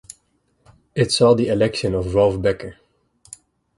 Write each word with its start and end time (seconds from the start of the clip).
It 0.95 1.11
saw 1.11 1.35
the 1.35 1.49
election 1.49 1.93
of 1.93 2.15
Ralph 2.15 2.41
Becker. 2.41 2.77